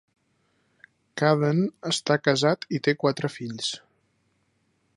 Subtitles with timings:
[1.21, 1.59] Cadden
[1.91, 3.69] està casat i té quatre fills.